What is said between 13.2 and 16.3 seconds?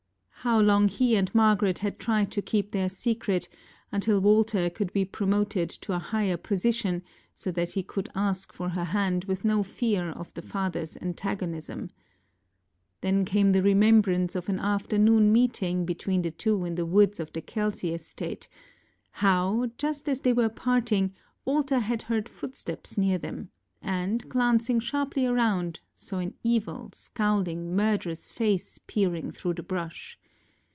came the remembrance of an afternoon meeting between